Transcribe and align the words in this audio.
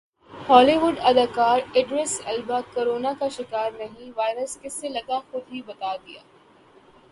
ہالی 0.33 0.75
ووڈ 0.77 0.95
اداکارادریس 1.09 2.13
Elba 2.25 2.59
corona 2.73 3.11
کا 3.19 3.27
شکارانہیں 3.37 4.11
وائرس 4.17 4.57
کس 4.61 4.73
سے 4.73 4.89
لگاخودہی 4.89 5.61
بتادیا 5.67 6.21